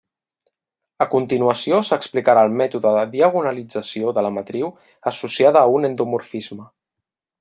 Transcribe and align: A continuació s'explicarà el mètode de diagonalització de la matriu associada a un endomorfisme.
A 1.03 1.05
continuació 1.09 1.81
s'explicarà 1.89 2.45
el 2.49 2.55
mètode 2.61 2.93
de 2.95 3.03
diagonalització 3.11 4.15
de 4.19 4.25
la 4.29 4.33
matriu 4.39 4.73
associada 5.13 5.63
a 5.67 5.71
un 5.79 5.91
endomorfisme. 5.91 6.67